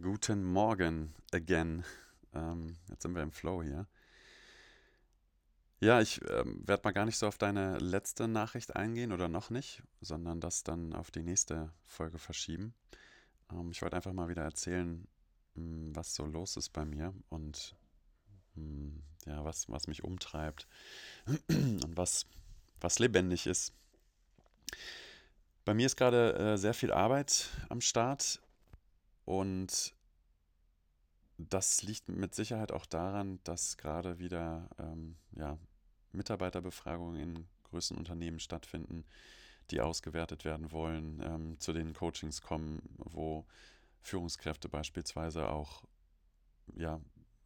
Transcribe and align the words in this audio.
Guten 0.00 0.44
Morgen 0.44 1.12
again. 1.32 1.84
Ähm, 2.32 2.76
jetzt 2.88 3.02
sind 3.02 3.16
wir 3.16 3.22
im 3.22 3.32
Flow 3.32 3.64
hier. 3.64 3.88
Ja, 5.80 6.00
ich 6.00 6.20
ähm, 6.30 6.62
werde 6.64 6.84
mal 6.84 6.92
gar 6.92 7.04
nicht 7.04 7.18
so 7.18 7.26
auf 7.26 7.36
deine 7.36 7.78
letzte 7.78 8.28
Nachricht 8.28 8.76
eingehen 8.76 9.10
oder 9.10 9.26
noch 9.26 9.50
nicht, 9.50 9.82
sondern 10.00 10.40
das 10.40 10.62
dann 10.62 10.92
auf 10.92 11.10
die 11.10 11.24
nächste 11.24 11.72
Folge 11.84 12.18
verschieben. 12.18 12.74
Ähm, 13.50 13.72
ich 13.72 13.82
wollte 13.82 13.96
einfach 13.96 14.12
mal 14.12 14.28
wieder 14.28 14.42
erzählen, 14.42 15.04
mh, 15.56 15.62
hm, 15.62 15.96
was 15.96 16.14
so 16.14 16.26
los 16.26 16.56
ist 16.56 16.68
bei 16.68 16.84
mir 16.84 17.12
und 17.28 17.74
mh, 18.54 18.62
hm, 18.62 19.02
ja, 19.26 19.44
was, 19.44 19.68
was 19.68 19.88
mich 19.88 20.04
umtreibt 20.04 20.68
und 21.48 21.96
was, 21.96 22.26
was 22.80 23.00
lebendig 23.00 23.48
ist. 23.48 23.72
Bei 25.64 25.74
mir 25.74 25.86
ist 25.86 25.96
gerade 25.96 26.34
äh, 26.34 26.56
sehr 26.56 26.72
viel 26.72 26.92
Arbeit 26.92 27.50
am 27.68 27.80
Start 27.80 28.40
und 29.28 29.94
das 31.36 31.82
liegt 31.82 32.08
mit 32.08 32.34
Sicherheit 32.34 32.72
auch 32.72 32.86
daran, 32.86 33.40
dass 33.44 33.76
gerade 33.76 34.18
wieder 34.18 34.70
ähm, 34.78 35.18
ja, 35.32 35.58
Mitarbeiterbefragungen 36.12 37.20
in 37.20 37.48
größeren 37.64 37.98
Unternehmen 37.98 38.40
stattfinden, 38.40 39.04
die 39.70 39.82
ausgewertet 39.82 40.46
werden 40.46 40.72
wollen, 40.72 41.20
ähm, 41.22 41.60
zu 41.60 41.74
den 41.74 41.92
Coachings 41.92 42.40
kommen, 42.40 42.80
wo 42.96 43.44
Führungskräfte 44.00 44.70
beispielsweise 44.70 45.50
auch 45.50 45.84
ja, 46.76 46.98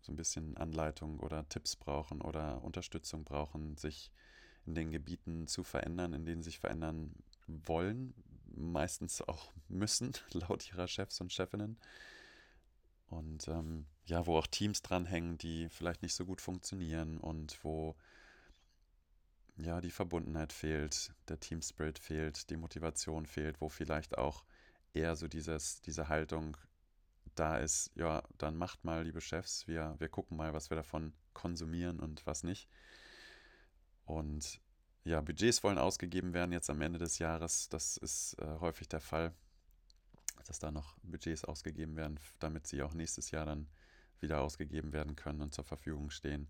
so 0.03 0.13
ein 0.13 0.17
bisschen 0.17 0.57
Anleitung 0.59 1.19
oder 1.19 1.49
Tipps 1.49 1.75
brauchen 1.75 2.21
oder 2.21 2.63
Unterstützung 2.63 3.25
brauchen, 3.25 3.77
sich 3.77 4.13
in 4.67 4.77
den 4.77 4.93
Gebieten 4.93 5.49
zu 5.49 5.65
verändern, 5.65 6.13
in 6.13 6.27
denen 6.27 6.45
sie 6.45 6.51
sich 6.51 6.61
verändern 6.61 7.13
wollen, 7.49 8.15
meistens 8.57 9.23
auch 9.23 9.53
müssen, 9.69 10.13
laut 10.33 10.69
ihrer 10.71 10.89
Chefs 10.89 11.21
und 11.21 11.33
Chefinnen. 11.33 11.79
Und 13.09 13.47
ähm, 13.49 13.87
ja, 14.05 14.27
wo 14.27 14.39
auch 14.39 14.47
Teams 14.47 14.83
dranhängen, 14.83 15.37
die 15.39 15.69
vielleicht 15.69 16.03
nicht 16.03 16.15
so 16.15 16.25
gut 16.25 16.41
funktionieren 16.41 17.19
und 17.19 17.63
wo 17.63 17.95
ja 19.57 19.81
die 19.81 19.91
Verbundenheit 19.91 20.53
fehlt, 20.53 21.13
der 21.29 21.39
Teamspirit 21.39 21.99
fehlt, 21.99 22.49
die 22.49 22.57
Motivation 22.57 23.27
fehlt, 23.27 23.61
wo 23.61 23.69
vielleicht 23.69 24.17
auch 24.17 24.45
eher 24.95 25.15
so 25.15 25.29
dieses, 25.29 25.83
diese 25.83 26.09
Haltung 26.09 26.57
da 27.35 27.59
ist, 27.59 27.91
ja, 27.95 28.23
dann 28.39 28.57
macht 28.57 28.85
mal, 28.85 29.05
liebe 29.05 29.21
Chefs, 29.21 29.67
wir, 29.67 29.95
wir 29.99 30.09
gucken 30.09 30.37
mal, 30.37 30.53
was 30.53 30.71
wir 30.71 30.77
davon 30.77 31.13
konsumieren 31.33 32.01
und 32.01 32.27
was 32.27 32.43
nicht. 32.43 32.69
Und 34.05 34.61
ja, 35.05 35.21
Budgets 35.21 35.63
wollen 35.63 35.79
ausgegeben 35.79 36.33
werden 36.33 36.53
jetzt 36.53 36.71
am 36.71 36.81
Ende 36.81 36.99
des 36.99 37.19
Jahres. 37.19 37.69
Das 37.69 37.97
ist 37.97 38.35
äh, 38.41 38.61
häufig 38.61 38.89
der 38.89 39.01
Fall, 39.01 39.33
dass 40.47 40.59
da 40.59 40.71
noch 40.71 40.97
Budgets 41.03 41.45
ausgegeben 41.45 41.97
werden, 41.97 42.21
damit 42.39 42.67
sie 42.67 42.83
auch 42.83 42.95
nächstes 42.95 43.31
Jahr 43.31 43.47
dann 43.47 43.69
wieder 44.21 44.41
ausgegeben 44.41 44.93
werden 44.93 45.17
können 45.17 45.41
und 45.41 45.53
zur 45.55 45.65
Verfügung 45.65 46.11
stehen. 46.11 46.49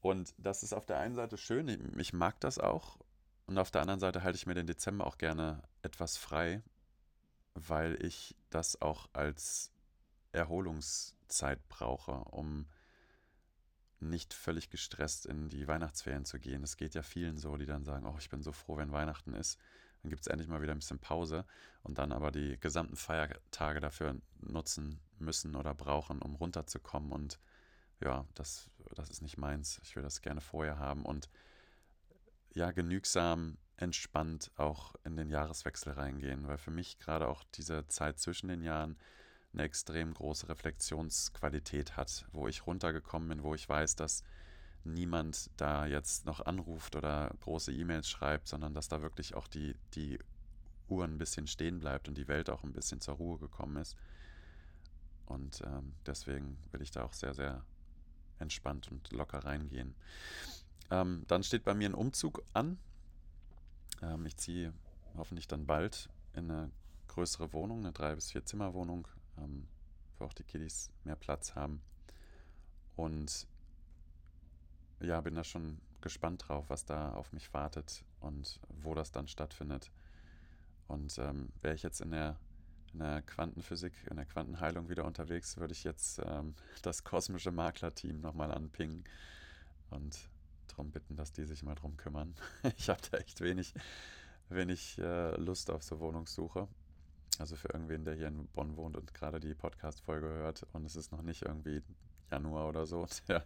Und 0.00 0.34
das 0.36 0.62
ist 0.62 0.74
auf 0.74 0.84
der 0.84 0.98
einen 0.98 1.14
Seite 1.14 1.38
schön, 1.38 1.68
ich, 1.68 1.80
ich 1.96 2.12
mag 2.12 2.38
das 2.40 2.58
auch. 2.58 2.98
Und 3.46 3.58
auf 3.58 3.70
der 3.70 3.80
anderen 3.80 4.00
Seite 4.00 4.22
halte 4.22 4.36
ich 4.36 4.46
mir 4.46 4.54
den 4.54 4.66
Dezember 4.66 5.06
auch 5.06 5.18
gerne 5.18 5.62
etwas 5.82 6.16
frei, 6.16 6.62
weil 7.54 8.02
ich 8.04 8.34
das 8.50 8.80
auch 8.82 9.08
als 9.12 9.70
Erholungszeit 10.32 11.66
brauche, 11.68 12.12
um 12.12 12.66
nicht 14.04 14.34
völlig 14.34 14.70
gestresst 14.70 15.26
in 15.26 15.48
die 15.48 15.66
Weihnachtsferien 15.66 16.24
zu 16.24 16.38
gehen. 16.38 16.62
Es 16.62 16.76
geht 16.76 16.94
ja 16.94 17.02
vielen 17.02 17.38
so, 17.38 17.56
die 17.56 17.66
dann 17.66 17.84
sagen, 17.84 18.06
oh, 18.06 18.16
ich 18.18 18.30
bin 18.30 18.42
so 18.42 18.52
froh, 18.52 18.76
wenn 18.76 18.92
Weihnachten 18.92 19.34
ist. 19.34 19.58
Dann 20.02 20.10
gibt 20.10 20.22
es 20.22 20.26
endlich 20.26 20.48
mal 20.48 20.62
wieder 20.62 20.72
ein 20.72 20.78
bisschen 20.78 20.98
Pause 20.98 21.44
und 21.82 21.98
dann 21.98 22.12
aber 22.12 22.30
die 22.30 22.58
gesamten 22.60 22.96
Feiertage 22.96 23.80
dafür 23.80 24.16
nutzen 24.40 25.00
müssen 25.18 25.56
oder 25.56 25.74
brauchen, 25.74 26.20
um 26.20 26.34
runterzukommen. 26.34 27.10
Und 27.10 27.38
ja, 28.00 28.26
das, 28.34 28.70
das 28.94 29.10
ist 29.10 29.22
nicht 29.22 29.38
meins. 29.38 29.80
Ich 29.82 29.96
will 29.96 30.02
das 30.02 30.20
gerne 30.20 30.40
vorher 30.40 30.78
haben 30.78 31.04
und 31.04 31.28
ja, 32.52 32.70
genügsam 32.70 33.56
entspannt 33.76 34.50
auch 34.56 34.94
in 35.04 35.16
den 35.16 35.30
Jahreswechsel 35.30 35.92
reingehen, 35.94 36.46
weil 36.46 36.58
für 36.58 36.70
mich 36.70 36.98
gerade 36.98 37.26
auch 37.26 37.42
diese 37.54 37.86
Zeit 37.88 38.18
zwischen 38.18 38.48
den 38.48 38.62
Jahren 38.62 38.96
eine 39.54 39.62
extrem 39.62 40.12
große 40.12 40.48
Reflexionsqualität 40.48 41.96
hat, 41.96 42.26
wo 42.32 42.46
ich 42.48 42.66
runtergekommen 42.66 43.28
bin, 43.28 43.42
wo 43.42 43.54
ich 43.54 43.68
weiß, 43.68 43.96
dass 43.96 44.22
niemand 44.84 45.50
da 45.56 45.86
jetzt 45.86 46.26
noch 46.26 46.44
anruft 46.44 46.96
oder 46.96 47.32
große 47.40 47.72
E-Mails 47.72 48.08
schreibt, 48.08 48.48
sondern 48.48 48.74
dass 48.74 48.88
da 48.88 49.00
wirklich 49.00 49.34
auch 49.34 49.48
die, 49.48 49.74
die 49.94 50.18
Uhr 50.88 51.04
ein 51.04 51.18
bisschen 51.18 51.46
stehen 51.46 51.80
bleibt 51.80 52.08
und 52.08 52.18
die 52.18 52.28
Welt 52.28 52.50
auch 52.50 52.62
ein 52.64 52.72
bisschen 52.72 53.00
zur 53.00 53.14
Ruhe 53.14 53.38
gekommen 53.38 53.76
ist. 53.76 53.96
Und 55.26 55.62
ähm, 55.64 55.94
deswegen 56.04 56.58
will 56.70 56.82
ich 56.82 56.90
da 56.90 57.04
auch 57.04 57.14
sehr, 57.14 57.32
sehr 57.32 57.64
entspannt 58.38 58.90
und 58.90 59.10
locker 59.12 59.38
reingehen. 59.38 59.94
Ähm, 60.90 61.24
dann 61.28 61.42
steht 61.42 61.64
bei 61.64 61.72
mir 61.72 61.88
ein 61.88 61.94
Umzug 61.94 62.42
an. 62.52 62.78
Ähm, 64.02 64.26
ich 64.26 64.36
ziehe 64.36 64.74
hoffentlich 65.16 65.48
dann 65.48 65.64
bald 65.64 66.10
in 66.34 66.50
eine 66.50 66.70
größere 67.08 67.52
Wohnung, 67.54 67.78
eine 67.78 67.92
drei 67.92 68.14
bis 68.14 68.32
vier 68.32 68.44
Zimmer 68.44 68.74
Wohnung 68.74 69.08
ähm, 69.38 69.66
wo 70.18 70.24
auch 70.24 70.32
die 70.32 70.44
Kiddies 70.44 70.90
mehr 71.04 71.16
Platz 71.16 71.54
haben. 71.54 71.82
Und 72.96 73.46
ja, 75.00 75.20
bin 75.20 75.34
da 75.34 75.44
schon 75.44 75.80
gespannt 76.00 76.48
drauf, 76.48 76.66
was 76.68 76.84
da 76.84 77.12
auf 77.14 77.32
mich 77.32 77.52
wartet 77.54 78.04
und 78.20 78.60
wo 78.68 78.94
das 78.94 79.10
dann 79.10 79.28
stattfindet. 79.28 79.90
Und 80.86 81.18
ähm, 81.18 81.50
wäre 81.62 81.74
ich 81.74 81.82
jetzt 81.82 82.00
in 82.00 82.10
der, 82.10 82.36
in 82.92 83.00
der 83.00 83.22
Quantenphysik, 83.22 83.92
in 84.10 84.16
der 84.16 84.26
Quantenheilung 84.26 84.88
wieder 84.88 85.04
unterwegs, 85.04 85.56
würde 85.56 85.72
ich 85.72 85.84
jetzt 85.84 86.20
ähm, 86.24 86.54
das 86.82 87.04
kosmische 87.04 87.50
Maklerteam 87.50 88.20
nochmal 88.20 88.52
anpingen 88.52 89.04
und 89.90 90.28
darum 90.68 90.90
bitten, 90.90 91.16
dass 91.16 91.32
die 91.32 91.44
sich 91.44 91.62
mal 91.62 91.74
drum 91.74 91.96
kümmern. 91.96 92.34
ich 92.76 92.88
habe 92.88 93.00
da 93.10 93.18
echt 93.18 93.40
wenig, 93.40 93.74
wenig 94.48 94.98
äh, 94.98 95.36
Lust 95.36 95.70
auf 95.70 95.82
so 95.82 96.00
Wohnungssuche. 96.00 96.68
Also 97.38 97.56
für 97.56 97.68
irgendwen, 97.68 98.04
der 98.04 98.14
hier 98.14 98.28
in 98.28 98.46
Bonn 98.48 98.76
wohnt 98.76 98.96
und 98.96 99.12
gerade 99.14 99.40
die 99.40 99.54
Podcast-Folge 99.54 100.26
hört 100.26 100.66
und 100.72 100.84
es 100.84 100.96
ist 100.96 101.10
noch 101.12 101.22
nicht 101.22 101.42
irgendwie 101.42 101.82
Januar 102.30 102.68
oder 102.68 102.86
so, 102.86 103.06
der 103.28 103.44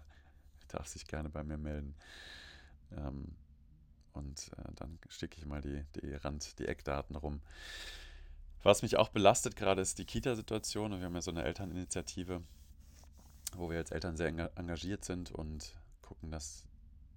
darf 0.69 0.87
sich 0.87 1.06
gerne 1.06 1.31
bei 1.31 1.43
mir 1.43 1.59
melden. 1.59 1.94
Ähm, 2.93 3.34
und 4.12 4.50
äh, 4.59 4.72
dann 4.75 4.99
schicke 5.09 5.38
ich 5.38 5.47
mal 5.47 5.60
die, 5.60 5.84
die 6.00 6.15
Rand, 6.15 6.59
die 6.59 6.66
Eckdaten 6.66 7.16
rum. 7.16 7.41
Was 8.62 8.82
mich 8.82 8.97
auch 8.97 9.09
belastet 9.09 9.56
gerade 9.56 9.81
ist 9.81 9.99
die 9.99 10.05
Kita-Situation. 10.05 10.99
Wir 10.99 11.06
haben 11.06 11.15
ja 11.15 11.22
so 11.22 11.31
eine 11.31 11.44
Elterninitiative, 11.44 12.43
wo 13.55 13.70
wir 13.70 13.78
als 13.78 13.93
Eltern 13.93 14.16
sehr 14.16 14.28
engagiert 14.56 15.05
sind 15.05 15.31
und 15.31 15.75
gucken, 16.03 16.31
dass 16.31 16.65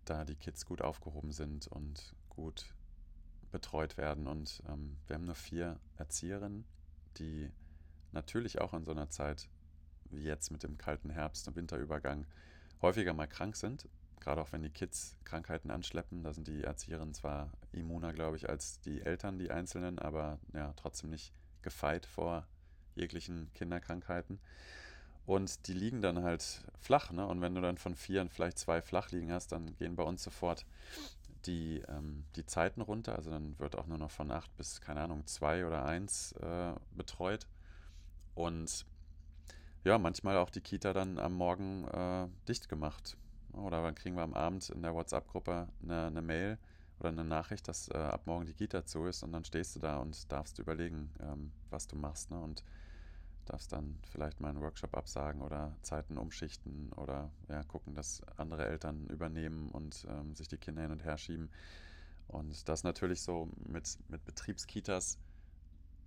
da 0.05 0.23
die 0.23 0.35
Kids 0.35 0.65
gut 0.65 0.81
aufgehoben 0.81 1.31
sind 1.31 1.67
und 1.67 2.13
gut 2.29 2.73
betreut 3.51 3.97
werden. 3.97 4.27
Und 4.27 4.63
ähm, 4.67 4.97
wir 5.07 5.15
haben 5.15 5.25
nur 5.25 5.35
vier 5.35 5.79
Erzieherinnen, 5.97 6.65
die 7.17 7.51
natürlich 8.11 8.59
auch 8.59 8.73
in 8.73 8.83
so 8.83 8.91
einer 8.91 9.09
Zeit 9.09 9.47
wie 10.09 10.23
jetzt 10.23 10.51
mit 10.51 10.63
dem 10.63 10.77
kalten 10.77 11.09
Herbst- 11.09 11.47
und 11.47 11.55
Winterübergang 11.55 12.25
häufiger 12.81 13.13
mal 13.13 13.27
krank 13.27 13.55
sind. 13.55 13.87
Gerade 14.19 14.41
auch 14.41 14.51
wenn 14.51 14.61
die 14.61 14.69
Kids 14.69 15.17
Krankheiten 15.23 15.71
anschleppen, 15.71 16.23
da 16.23 16.33
sind 16.33 16.47
die 16.47 16.63
Erzieherinnen 16.63 17.13
zwar 17.13 17.51
immuner, 17.71 18.13
glaube 18.13 18.37
ich, 18.37 18.49
als 18.49 18.79
die 18.81 19.01
Eltern, 19.01 19.39
die 19.39 19.49
Einzelnen, 19.49 19.97
aber 19.97 20.39
ja, 20.53 20.73
trotzdem 20.75 21.09
nicht 21.09 21.33
gefeit 21.61 22.05
vor 22.05 22.45
jeglichen 22.95 23.51
Kinderkrankheiten. 23.53 24.39
Und 25.25 25.67
die 25.67 25.73
liegen 25.73 26.01
dann 26.01 26.23
halt 26.23 26.61
flach, 26.79 27.11
ne? 27.11 27.25
Und 27.25 27.41
wenn 27.41 27.55
du 27.55 27.61
dann 27.61 27.77
von 27.77 27.95
vier 27.95 28.27
vielleicht 28.29 28.57
zwei 28.57 28.81
flach 28.81 29.11
liegen 29.11 29.31
hast, 29.31 29.51
dann 29.51 29.75
gehen 29.77 29.95
bei 29.95 30.03
uns 30.03 30.23
sofort 30.23 30.65
die, 31.45 31.81
ähm, 31.87 32.25
die 32.35 32.45
Zeiten 32.45 32.81
runter. 32.81 33.15
Also 33.15 33.31
dann 33.31 33.57
wird 33.59 33.77
auch 33.77 33.87
nur 33.87 33.97
noch 33.97 34.11
von 34.11 34.31
acht 34.31 34.55
bis, 34.57 34.81
keine 34.81 35.01
Ahnung, 35.01 35.25
zwei 35.27 35.65
oder 35.65 35.85
eins 35.85 36.33
äh, 36.33 36.73
betreut. 36.95 37.47
Und 38.35 38.85
ja, 39.83 39.97
manchmal 39.97 40.37
auch 40.37 40.49
die 40.49 40.61
Kita 40.61 40.93
dann 40.93 41.17
am 41.17 41.33
Morgen 41.33 41.87
äh, 41.87 42.27
dicht 42.47 42.69
gemacht. 42.69 43.17
Oder 43.53 43.81
dann 43.81 43.95
kriegen 43.95 44.15
wir 44.15 44.23
am 44.23 44.33
Abend 44.33 44.69
in 44.69 44.81
der 44.81 44.93
WhatsApp-Gruppe 44.93 45.67
eine, 45.83 46.05
eine, 46.07 46.21
Mail 46.21 46.57
oder 46.99 47.09
eine 47.09 47.25
Nachricht, 47.25 47.67
dass 47.67 47.89
äh, 47.89 47.97
ab 47.97 48.21
morgen 48.25 48.45
die 48.45 48.53
Kita 48.53 48.85
zu 48.85 49.05
ist 49.05 49.23
und 49.23 49.33
dann 49.33 49.43
stehst 49.43 49.75
du 49.75 49.79
da 49.79 49.97
und 49.97 50.31
darfst 50.31 50.59
überlegen, 50.59 51.11
ähm, 51.19 51.51
was 51.69 51.87
du 51.87 51.97
machst. 51.97 52.31
Ne? 52.31 52.39
Und 52.39 52.63
darfst 53.51 53.73
dann 53.73 53.99
vielleicht 54.09 54.39
mal 54.39 54.49
einen 54.49 54.61
Workshop 54.61 54.95
absagen 54.95 55.41
oder 55.41 55.75
Zeiten 55.81 56.17
umschichten 56.17 56.91
oder 56.93 57.31
ja, 57.49 57.63
gucken, 57.63 57.93
dass 57.93 58.21
andere 58.37 58.65
Eltern 58.65 59.07
übernehmen 59.07 59.69
und 59.71 60.05
ähm, 60.09 60.33
sich 60.35 60.47
die 60.47 60.57
Kinder 60.57 60.83
hin 60.83 60.91
und 60.91 61.03
her 61.03 61.17
schieben. 61.17 61.49
Und 62.27 62.69
das 62.69 62.85
natürlich 62.85 63.21
so 63.21 63.49
mit, 63.57 63.97
mit 64.07 64.23
Betriebskitas 64.23 65.19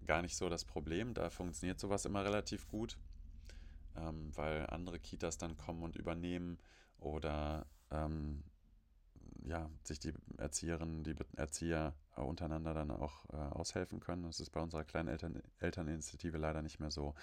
gar 0.06 0.22
nicht 0.22 0.36
so 0.36 0.48
das 0.48 0.64
Problem. 0.64 1.12
Da 1.12 1.28
funktioniert 1.28 1.78
sowas 1.78 2.06
immer 2.06 2.24
relativ 2.24 2.66
gut, 2.68 2.96
ähm, 3.96 4.30
weil 4.34 4.66
andere 4.68 4.98
Kitas 4.98 5.36
dann 5.36 5.58
kommen 5.58 5.82
und 5.82 5.96
übernehmen 5.96 6.58
oder 6.98 7.66
ähm, 7.90 8.42
ja, 9.44 9.70
sich 9.84 9.98
die 9.98 10.12
Erzieherinnen, 10.38 11.04
die 11.04 11.14
Erzieher 11.36 11.94
untereinander 12.16 12.74
dann 12.74 12.90
auch 12.90 13.24
äh, 13.32 13.36
aushelfen 13.36 14.00
können. 14.00 14.22
Das 14.24 14.40
ist 14.40 14.50
bei 14.50 14.60
unserer 14.60 14.84
kleinen 14.84 15.08
Eltern 15.08 15.42
Elterninitiative 15.58 16.38
leider 16.38 16.62
nicht 16.62 16.80
mehr 16.80 16.90
so. 16.90 17.14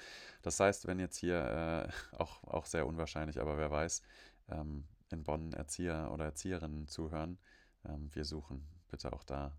Das 0.42 0.60
heißt, 0.60 0.88
wenn 0.88 1.00
jetzt 1.00 1.18
hier 1.18 1.90
äh, 2.14 2.16
auch, 2.16 2.44
auch 2.44 2.66
sehr 2.66 2.86
unwahrscheinlich, 2.86 3.40
aber 3.40 3.58
wer 3.58 3.72
weiß, 3.72 4.02
ähm, 4.50 4.86
in 5.10 5.24
Bonn 5.24 5.54
Erzieher 5.54 6.12
oder 6.14 6.26
Erzieherinnen 6.26 6.88
zuhören, 6.88 7.40
ähm, 7.86 8.10
wir 8.14 8.26
suchen 8.26 8.68
bitte 8.90 9.14
auch 9.14 9.24
da 9.24 9.58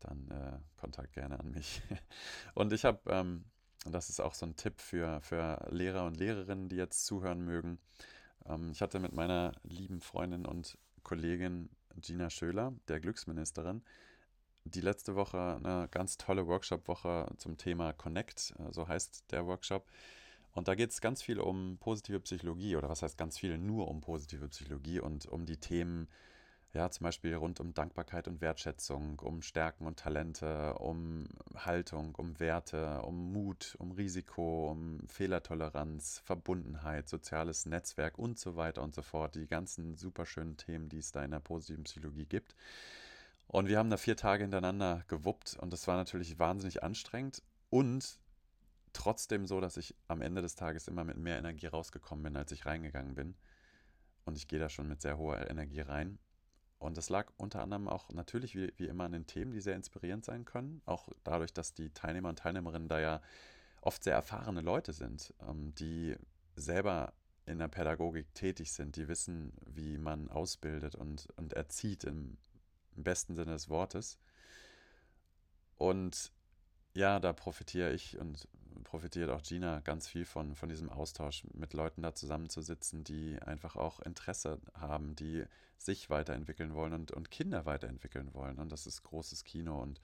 dann 0.00 0.30
äh, 0.30 0.58
Kontakt 0.80 1.12
gerne 1.12 1.40
an 1.40 1.50
mich. 1.50 1.82
Und 2.54 2.72
ich 2.72 2.84
habe, 2.84 2.98
ähm, 3.06 3.44
das 3.84 4.08
ist 4.08 4.20
auch 4.20 4.34
so 4.34 4.46
ein 4.46 4.56
Tipp 4.56 4.80
für, 4.80 5.20
für 5.22 5.66
Lehrer 5.70 6.04
und 6.04 6.18
Lehrerinnen, 6.18 6.68
die 6.68 6.76
jetzt 6.76 7.06
zuhören 7.06 7.44
mögen. 7.44 7.78
Ähm, 8.46 8.70
ich 8.72 8.82
hatte 8.82 8.98
mit 8.98 9.12
meiner 9.12 9.52
lieben 9.62 10.00
Freundin 10.00 10.46
und 10.46 10.78
Kollegin 11.02 11.70
Gina 12.00 12.30
Schöler, 12.30 12.74
der 12.88 13.00
Glücksministerin, 13.00 13.82
die 14.64 14.80
letzte 14.80 15.14
Woche 15.14 15.60
eine 15.62 15.88
ganz 15.90 16.16
tolle 16.16 16.46
Workshop-Woche 16.46 17.28
zum 17.38 17.56
Thema 17.56 17.92
Connect, 17.92 18.54
äh, 18.58 18.72
so 18.72 18.88
heißt 18.88 19.30
der 19.30 19.46
Workshop. 19.46 19.86
Und 20.52 20.68
da 20.68 20.74
geht 20.74 20.90
es 20.90 21.00
ganz 21.00 21.22
viel 21.22 21.38
um 21.38 21.78
positive 21.78 22.20
Psychologie 22.20 22.76
oder 22.76 22.88
was 22.88 23.02
heißt 23.02 23.16
ganz 23.16 23.38
viel, 23.38 23.56
nur 23.56 23.88
um 23.88 24.00
positive 24.00 24.48
Psychologie 24.48 25.00
und 25.00 25.26
um 25.26 25.46
die 25.46 25.58
Themen, 25.58 26.08
ja, 26.72 26.88
zum 26.88 27.04
Beispiel 27.04 27.34
rund 27.34 27.58
um 27.58 27.74
Dankbarkeit 27.74 28.28
und 28.28 28.40
Wertschätzung, 28.40 29.18
um 29.18 29.42
Stärken 29.42 29.86
und 29.86 29.98
Talente, 29.98 30.74
um 30.74 31.26
Haltung, 31.56 32.14
um 32.14 32.38
Werte, 32.38 33.02
um 33.02 33.32
Mut, 33.32 33.74
um 33.80 33.90
Risiko, 33.90 34.70
um 34.70 35.00
Fehlertoleranz, 35.08 36.22
Verbundenheit, 36.24 37.08
soziales 37.08 37.66
Netzwerk 37.66 38.18
und 38.18 38.38
so 38.38 38.54
weiter 38.54 38.82
und 38.82 38.94
so 38.94 39.02
fort. 39.02 39.34
Die 39.34 39.48
ganzen 39.48 39.96
super 39.96 40.26
schönen 40.26 40.56
Themen, 40.56 40.88
die 40.88 40.98
es 40.98 41.10
da 41.10 41.24
in 41.24 41.32
der 41.32 41.40
positiven 41.40 41.84
Psychologie 41.84 42.26
gibt. 42.26 42.54
Und 43.48 43.66
wir 43.66 43.78
haben 43.78 43.90
da 43.90 43.96
vier 43.96 44.16
Tage 44.16 44.44
hintereinander 44.44 45.02
gewuppt 45.08 45.56
und 45.60 45.72
das 45.72 45.88
war 45.88 45.96
natürlich 45.96 46.38
wahnsinnig 46.38 46.84
anstrengend 46.84 47.42
und 47.68 48.20
trotzdem 48.92 49.44
so, 49.46 49.60
dass 49.60 49.76
ich 49.76 49.96
am 50.06 50.22
Ende 50.22 50.40
des 50.40 50.54
Tages 50.54 50.86
immer 50.86 51.02
mit 51.02 51.16
mehr 51.16 51.36
Energie 51.38 51.66
rausgekommen 51.66 52.22
bin, 52.22 52.36
als 52.36 52.52
ich 52.52 52.64
reingegangen 52.64 53.16
bin. 53.16 53.34
Und 54.24 54.36
ich 54.36 54.46
gehe 54.46 54.60
da 54.60 54.68
schon 54.68 54.86
mit 54.86 55.02
sehr 55.02 55.18
hoher 55.18 55.50
Energie 55.50 55.80
rein. 55.80 56.20
Und 56.80 56.96
das 56.96 57.08
lag 57.08 57.30
unter 57.36 57.62
anderem 57.62 57.88
auch 57.88 58.10
natürlich 58.10 58.56
wie, 58.56 58.72
wie 58.76 58.86
immer 58.86 59.04
an 59.04 59.12
den 59.12 59.26
Themen, 59.26 59.52
die 59.52 59.60
sehr 59.60 59.76
inspirierend 59.76 60.24
sein 60.24 60.44
können. 60.44 60.82
Auch 60.86 61.08
dadurch, 61.22 61.52
dass 61.52 61.72
die 61.74 61.90
Teilnehmer 61.90 62.30
und 62.30 62.40
Teilnehmerinnen 62.40 62.88
da 62.88 62.98
ja 62.98 63.22
oft 63.80 64.02
sehr 64.02 64.14
erfahrene 64.14 64.62
Leute 64.62 64.92
sind, 64.92 65.32
ähm, 65.48 65.72
die 65.76 66.16
selber 66.56 67.12
in 67.46 67.58
der 67.58 67.68
Pädagogik 67.68 68.34
tätig 68.34 68.72
sind, 68.72 68.96
die 68.96 69.06
wissen, 69.06 69.52
wie 69.66 69.98
man 69.98 70.28
ausbildet 70.28 70.96
und, 70.96 71.28
und 71.36 71.52
erzieht 71.52 72.02
im 72.04 72.36
im 72.96 73.04
besten 73.04 73.34
Sinne 73.34 73.52
des 73.52 73.68
Wortes. 73.68 74.18
Und 75.76 76.32
ja, 76.94 77.18
da 77.18 77.32
profitiere 77.32 77.92
ich 77.92 78.18
und 78.18 78.48
profitiert 78.90 79.30
auch 79.30 79.42
Gina 79.42 79.78
ganz 79.80 80.08
viel 80.08 80.24
von, 80.24 80.56
von 80.56 80.68
diesem 80.68 80.90
Austausch, 80.90 81.44
mit 81.54 81.74
Leuten 81.74 82.02
da 82.02 82.12
zusammenzusitzen, 82.12 83.04
die 83.04 83.40
einfach 83.40 83.76
auch 83.76 84.00
Interesse 84.00 84.58
haben, 84.74 85.14
die 85.14 85.44
sich 85.78 86.10
weiterentwickeln 86.10 86.74
wollen 86.74 86.92
und, 86.92 87.12
und 87.12 87.30
Kinder 87.30 87.66
weiterentwickeln 87.66 88.34
wollen. 88.34 88.58
Und 88.58 88.72
das 88.72 88.88
ist 88.88 89.04
großes 89.04 89.44
Kino. 89.44 89.80
Und 89.80 90.00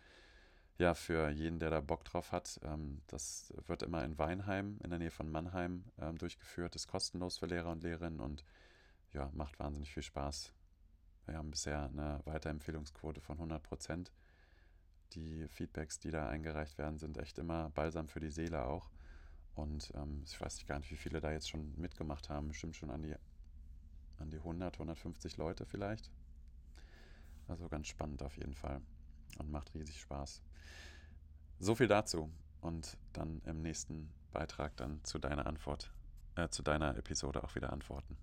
ja, 0.79 0.95
für 0.95 1.31
jeden, 1.31 1.59
der 1.59 1.71
da 1.71 1.81
Bock 1.81 2.05
drauf 2.05 2.31
hat, 2.31 2.61
ähm, 2.63 3.03
das 3.09 3.53
wird 3.67 3.83
immer 3.83 4.05
in 4.05 4.19
Weinheim, 4.19 4.79
in 4.85 4.91
der 4.91 5.01
Nähe 5.01 5.11
von 5.11 5.31
Mannheim, 5.33 5.85
ähm, 5.99 6.17
durchgeführt, 6.17 6.77
ist 6.77 6.87
kostenlos 6.87 7.39
für 7.39 7.47
Lehrer 7.47 7.73
und 7.73 7.83
Lehrerinnen 7.83 8.21
und 8.21 8.45
ja, 9.13 9.31
macht 9.35 9.59
wahnsinnig 9.59 9.93
viel 9.93 10.05
Spaß. 10.05 10.53
Wir 11.27 11.39
haben 11.39 11.51
bisher 11.51 11.87
eine 11.87 12.21
Weiterempfehlungsquote 12.25 13.21
von 13.21 13.37
100 13.37 13.61
Prozent. 13.65 14.13
Die 15.13 15.47
Feedbacks, 15.49 15.99
die 15.99 16.11
da 16.11 16.29
eingereicht 16.29 16.79
werden, 16.79 16.99
sind 16.99 17.19
echt 17.19 17.39
immer 17.39 17.71
balsam 17.71 18.09
für 18.09 18.21
die 18.21 18.31
Seele 18.31 18.65
auch. 18.65 18.91
Und 19.55 19.91
ähm, 19.95 20.23
ich 20.25 20.39
weiß 20.41 20.67
gar 20.67 20.79
nicht, 20.79 20.91
wie 20.91 20.97
viele 20.97 21.21
da 21.21 21.33
jetzt 21.33 21.49
schon 21.49 21.75
mitgemacht 21.77 22.29
haben. 22.29 22.49
Bestimmt 22.49 22.77
schon 22.77 22.91
an 22.91 23.03
die, 23.03 23.15
an 24.19 24.31
die 24.31 24.39
100, 24.39 24.75
150 24.75 25.37
Leute 25.39 25.65
vielleicht. 25.65 26.11
Also 27.49 27.69
ganz 27.69 27.87
spannend 27.87 28.23
auf 28.23 28.37
jeden 28.37 28.55
Fall. 28.55 28.81
Und 29.39 29.51
macht 29.51 29.75
riesig 29.75 30.01
Spaß. 30.01 30.43
So 31.59 31.75
viel 31.75 31.89
dazu. 31.89 32.31
Und 32.61 32.99
dann 33.13 33.41
im 33.47 33.63
nächsten 33.63 34.13
Beitrag 34.33 34.77
dann 34.77 35.03
zu 35.05 35.19
deiner 35.19 35.47
Antwort, 35.47 35.93
äh, 36.35 36.49
zu 36.49 36.63
deiner 36.63 36.97
Episode 36.97 37.43
auch 37.43 37.55
wieder 37.55 37.73
antworten. 37.73 38.17